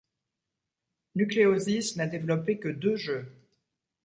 Nucleosys 1.13 1.95
n'a 1.95 2.07
développé 2.07 2.57
que 2.57 2.69
deux 2.69 2.95
jeux. 2.95 3.31